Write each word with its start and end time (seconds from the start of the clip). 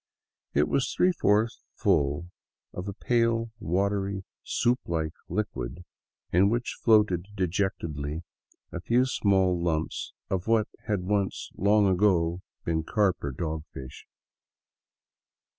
It 0.55 0.67
was 0.67 0.91
three 0.91 1.11
fourths 1.11 1.61
full 1.75 2.31
of 2.73 2.87
a 2.87 2.93
pale, 2.93 3.51
watery, 3.59 4.23
soup 4.43 4.79
like 4.87 5.13
liquid 5.29 5.85
in 6.31 6.49
which 6.49 6.79
floated 6.83 7.27
dejectedly 7.35 8.23
a 8.71 8.81
few 8.81 9.05
small 9.05 9.61
lumps 9.61 10.11
of 10.27 10.47
what 10.47 10.67
had 10.87 11.01
once 11.03 11.51
long 11.55 11.85
ago 11.87 12.41
been 12.63 12.81
carp 12.83 13.23
or 13.23 13.31
dog 13.31 13.63
fish. 13.75 14.07